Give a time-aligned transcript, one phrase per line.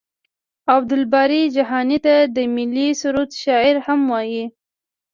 [0.73, 4.45] عبدالباري جهاني ته د ملي سرود شاعر هم وايي.